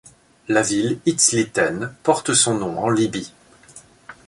La 0.47 0.63
ville 0.63 0.99
Izliten 1.05 1.93
porte 2.01 2.33
son 2.33 2.55
nom 2.55 2.79
en 2.79 2.89
Libye. 2.89 3.31